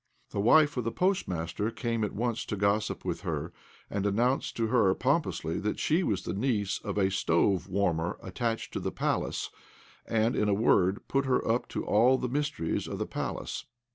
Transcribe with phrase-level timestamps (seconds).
[0.31, 3.53] The wife of the postmaster came at once to gossip with her,
[3.87, 8.73] and announced to her pompously that she was the niece of a stove warmer attached
[8.73, 9.51] to the Palace,
[10.07, 13.65] and, in a word, put her up to all the mysteries of the Palace.